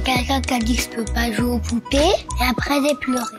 [0.00, 3.36] Quelqu'un qui a dit que je peux pas jouer aux poupées et après j'ai pleuré.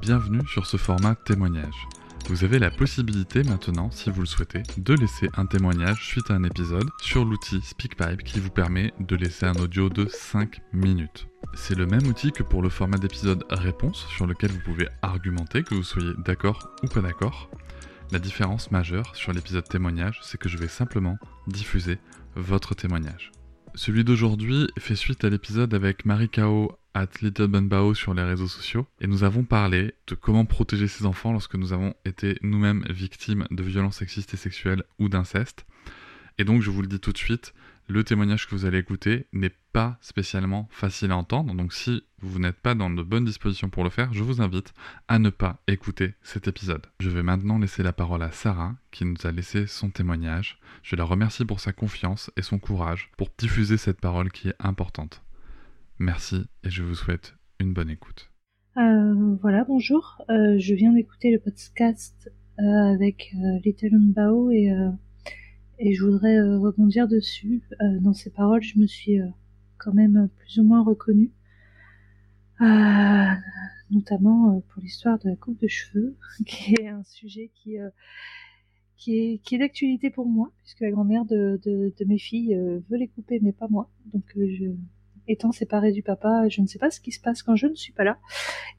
[0.00, 1.86] Bienvenue sur ce format témoignage.
[2.28, 6.34] Vous avez la possibilité maintenant, si vous le souhaitez, de laisser un témoignage suite à
[6.34, 11.28] un épisode sur l'outil SpeakPipe qui vous permet de laisser un audio de 5 minutes.
[11.54, 15.62] C'est le même outil que pour le format d'épisode réponse sur lequel vous pouvez argumenter
[15.62, 17.48] que vous soyez d'accord ou pas d'accord.
[18.12, 21.16] La différence majeure sur l'épisode témoignage, c'est que je vais simplement
[21.46, 21.96] diffuser
[22.34, 23.32] votre témoignage.
[23.74, 28.48] Celui d'aujourd'hui fait suite à l'épisode avec Marie Kao at Little Bao sur les réseaux
[28.48, 32.84] sociaux et nous avons parlé de comment protéger ses enfants lorsque nous avons été nous-mêmes
[32.90, 35.64] victimes de violences sexistes et sexuelles ou d'inceste.
[36.36, 37.54] Et donc je vous le dis tout de suite,
[37.88, 42.38] le témoignage que vous allez écouter n'est pas spécialement facile à entendre, donc si vous
[42.38, 44.72] n'êtes pas dans de bonnes dispositions pour le faire, je vous invite
[45.08, 46.86] à ne pas écouter cet épisode.
[47.00, 50.58] Je vais maintenant laisser la parole à Sarah, qui nous a laissé son témoignage.
[50.82, 54.56] Je la remercie pour sa confiance et son courage pour diffuser cette parole qui est
[54.58, 55.22] importante.
[55.98, 58.30] Merci et je vous souhaite une bonne écoute.
[58.76, 60.22] Euh, voilà, bonjour.
[60.30, 64.72] Euh, je viens d'écouter le podcast euh, avec Little Bao et
[65.82, 67.60] et je voudrais euh, rebondir dessus.
[67.80, 69.26] Euh, dans ces paroles, je me suis euh,
[69.78, 71.32] quand même plus ou moins reconnue,
[73.90, 76.16] notamment pour l'histoire de la coupe de cheveux,
[76.46, 81.60] qui est un sujet qui est, qui est d'actualité pour moi, puisque la grand-mère de,
[81.64, 82.54] de, de, mes filles
[82.88, 83.90] veut les couper, mais pas moi.
[84.12, 84.66] Donc, je,
[85.26, 87.74] étant séparée du papa, je ne sais pas ce qui se passe quand je ne
[87.74, 88.20] suis pas là.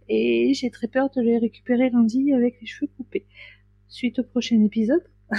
[0.08, 3.28] Et j'ai très peur de les récupérer lundi avec les cheveux coupés.
[3.90, 5.04] Suite au prochain épisode.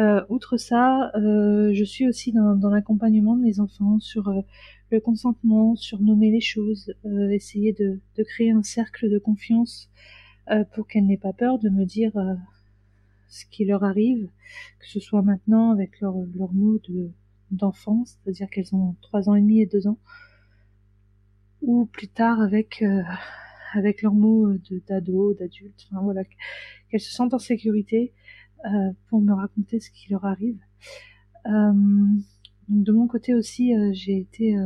[0.00, 4.40] Euh, outre ça, euh, je suis aussi dans, l'accompagnement de mes enfants sur euh,
[4.90, 6.94] le consentement, sur nommer les choses,
[7.30, 9.90] essayer de, créer un cercle de confiance
[10.74, 12.12] pour qu'elles n'aient pas peur de me dire
[13.28, 14.28] ce qui leur arrive,
[14.80, 17.10] que ce soit maintenant avec leur, leur mots de,
[17.52, 19.98] d'enfance, c'est-à-dire qu'elles ont trois ans et demi et deux ans,
[21.62, 22.82] ou plus tard avec
[23.74, 24.52] avec leurs mots
[24.88, 26.22] d'ado, d'adulte, voilà,
[26.90, 28.12] qu'elles se sentent en sécurité
[29.08, 30.58] pour me raconter ce qui leur arrive.
[31.46, 31.72] Euh,
[32.68, 34.56] de mon côté aussi, euh, j'ai été,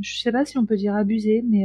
[0.00, 1.64] je sais pas si on peut dire abusée, mais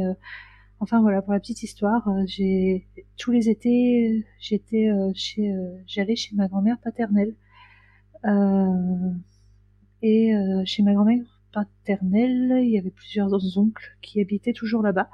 [0.80, 2.86] enfin voilà pour la petite histoire, j'ai
[3.16, 5.54] tous les étés, j'étais chez,
[5.86, 7.34] j'allais chez ma grand-mère paternelle.
[10.02, 10.32] et
[10.64, 15.08] chez ma grand-mère paternelle, il y avait plusieurs oncles qui habitaient toujours là-bas,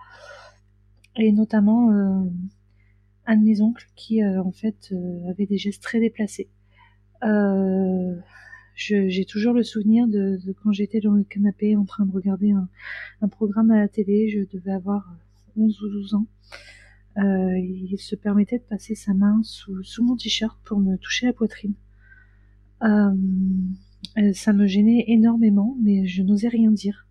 [1.16, 1.90] et notamment
[3.28, 6.48] un de mes oncles qui euh, en fait euh, avait des gestes très déplacés.
[7.22, 8.16] Euh,
[8.74, 13.28] j'ai toujours le souvenir de, quand j'étais dans le canapé en train de regarder un,
[13.28, 15.16] programme à la télé, je devais avoir
[15.56, 16.26] 11 ou 12 ans.
[17.16, 21.32] il se permettait de passer sa main sous, sous mon t-shirt pour me toucher la
[21.32, 21.74] poitrine.
[22.80, 27.08] ça me gênait énormément, mais je n'osais rien dire.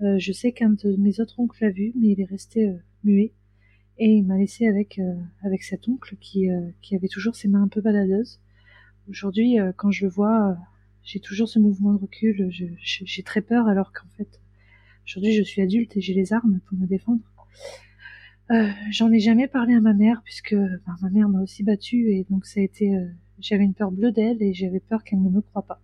[0.00, 3.34] je sais qu'un de mes autres oncles l'a vu, mais il est resté muet
[3.98, 7.48] et il m'a laissé avec euh, avec cet oncle qui euh, qui avait toujours ses
[7.48, 8.40] mains un peu baladeuses.
[9.08, 10.56] Aujourd'hui, euh, quand je le vois,
[11.02, 12.48] j'ai toujours ce mouvement de recul.
[12.50, 14.40] J'ai très peur alors qu'en fait,
[15.06, 17.22] aujourd'hui, je suis adulte et j'ai les armes pour me défendre.
[18.50, 22.10] Euh, J'en ai jamais parlé à ma mère puisque ben, ma mère m'a aussi battue
[22.12, 22.94] et donc ça a été,
[23.40, 25.80] j'avais une peur bleue d'elle et j'avais peur qu'elle ne me croie pas.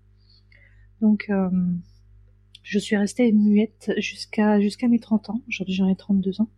[1.01, 1.51] Donc euh,
[2.63, 5.43] je suis restée muette jusqu'à jusqu'à mes 30 ans.
[5.49, 6.49] Aujourd'hui j'en ai 32 ans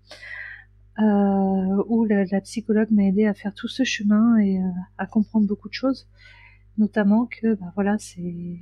[0.99, 4.69] euh, où la, la, psychologue m'a aidé à faire tout ce chemin et euh,
[4.99, 6.09] à comprendre beaucoup de choses,
[6.79, 8.59] notamment que bah voilà c'est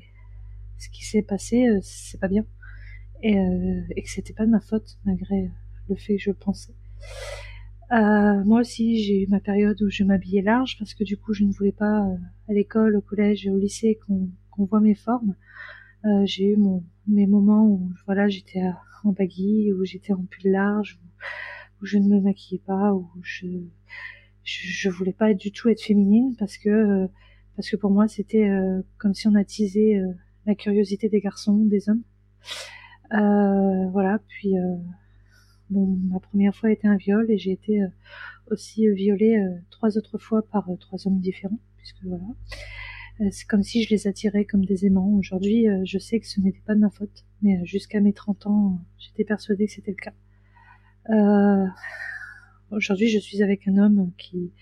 [0.78, 2.44] ce qui s'est passé, euh, c'est pas bien
[3.22, 5.50] et, euh, et que c'était pas de ma faute malgré
[5.88, 6.74] le fait que je pensais.
[7.90, 11.44] moi aussi j'ai eu ma période où je m'habillais large parce que du coup je
[11.44, 12.04] ne voulais pas
[12.48, 15.36] à l'école, au collège et au lycée qu'on voit mes formes.
[16.24, 18.62] j'ai eu mon, mes moments où voilà j'étais
[19.04, 21.06] en baggy, où j'étais en pull large, où,
[21.80, 23.46] où je ne me maquillais pas, où je,
[24.44, 27.06] je, voulais pas du tout être féminine parce que euh,
[27.56, 30.12] parce que pour moi c'était euh, comme si on attisait euh,
[30.46, 32.02] la curiosité des garçons, des hommes.
[33.10, 34.54] voilà, puis
[35.70, 37.80] bon, ma première fois était un viol et j'ai été
[38.50, 39.36] aussi violée
[39.70, 42.24] trois autres fois par trois hommes différents, puisque voilà.
[43.30, 45.14] C'est comme si je les attirais comme des aimants.
[45.14, 48.80] Aujourd'hui, je sais que ce n'était pas de ma faute, mais jusqu'à mes 30 ans,
[48.98, 50.12] j'étais persuadée que c'était le cas.
[52.70, 54.52] Aujourd'hui, je suis avec un homme qui,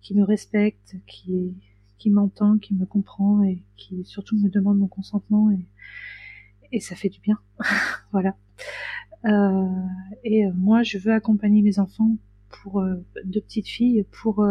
[0.00, 1.54] qui me respecte, qui,
[1.98, 5.66] qui m'entend, qui me comprend et qui surtout me demande mon consentement et,
[6.72, 7.38] et ça fait du bien.
[8.12, 8.36] voilà.
[10.24, 12.16] et moi, je veux accompagner mes enfants
[12.50, 12.84] pour
[13.24, 14.46] deux petites filles pour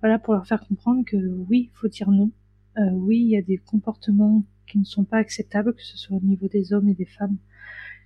[0.00, 2.30] voilà pour leur faire comprendre que oui, il faut dire non
[2.78, 6.16] euh, oui, il y a des comportements qui ne sont pas acceptables, que ce soit
[6.16, 7.36] au niveau des hommes et des femmes,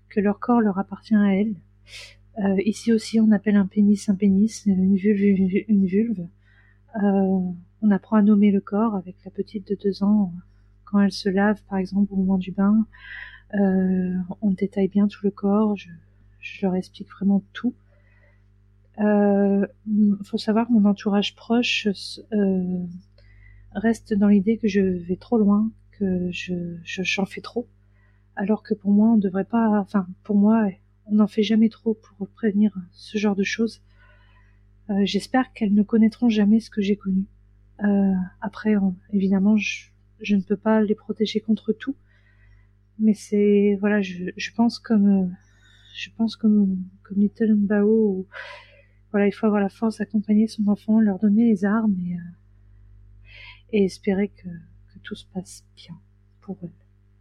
[0.09, 1.55] que leur corps leur appartient à elles.
[2.39, 6.27] Euh, ici aussi, on appelle un pénis un pénis, une vulve une vulve.
[7.03, 7.39] Euh,
[7.83, 10.33] on apprend à nommer le corps avec la petite de deux ans
[10.85, 12.87] quand elle se lave, par exemple, au moment du bain.
[13.53, 15.77] on détaille bien tout le corps.
[15.77, 15.89] Je,
[16.41, 17.75] je leur explique vraiment tout.
[18.99, 21.89] Il faut savoir que mon entourage proche
[23.75, 27.67] reste dans l'idée que je vais trop loin, que je j'en fais trop,
[28.37, 30.69] alors que pour moi on devrait pas, enfin pour moi
[31.07, 33.83] on n'en fait jamais trop pour prévenir ce genre de choses.
[34.91, 37.25] Euh, J'espère qu'elles ne connaîtront jamais ce que j'ai connu.
[37.83, 38.75] Euh, après,
[39.13, 39.89] évidemment, je,
[40.31, 41.97] ne peux pas les protéger contre tout,
[42.99, 45.35] mais c'est voilà, je, pense comme
[45.95, 47.57] je pense comme comme Little
[49.11, 53.85] voilà, il faut avoir la force d'accompagner son enfant, leur donner les armes et euh,
[53.85, 55.97] espérer que, que, tout se passe bien
[56.41, 56.71] pour eux.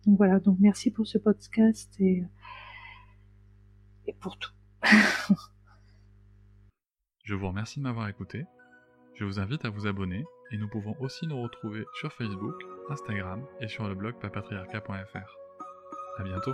[0.06, 2.24] Donc voilà, donc merci pour ce podcast et,
[4.08, 4.52] et pour tout.
[7.24, 8.46] Je vous remercie de m'avoir écouté.
[9.16, 12.56] Je vous invite à vous abonner et nous pouvons aussi nous retrouver sur Facebook,
[12.90, 15.38] Instagram et sur le blog papatriarca.fr.
[16.18, 16.54] À bientôt.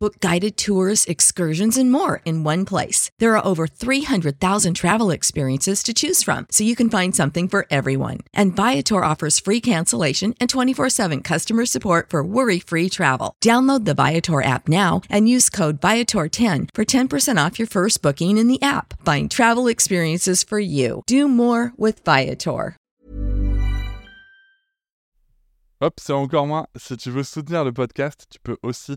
[0.00, 3.10] Book guided tours, excursions, and more in one place.
[3.18, 7.66] There are over 300,000 travel experiences to choose from, so you can find something for
[7.68, 8.18] everyone.
[8.32, 13.34] And Viator offers free cancellation and 24 7 customer support for worry free travel.
[13.44, 18.38] Download the Viator app now and use code Viator10 for 10% off your first booking
[18.38, 19.04] in the app.
[19.04, 21.02] Find travel experiences for you.
[21.08, 22.76] Do more with Viator.
[25.80, 26.66] Hop, c'est encore moins.
[26.76, 28.96] Si tu veux soutenir le podcast, tu peux aussi